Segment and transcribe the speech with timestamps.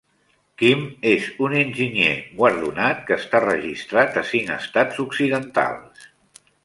[0.59, 0.79] Kim
[1.09, 6.09] és un enginyer guardonat que està registrat a cinc estats occidentals.